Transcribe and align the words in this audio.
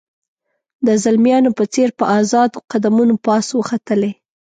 د 0.85 0.87
زلمیانو 1.03 1.49
په 1.57 1.63
څېر 1.73 1.89
په 1.99 2.05
آزاده 2.19 2.57
قدمونو 2.71 3.15
پاس 3.25 3.47
وختلې. 3.59 4.11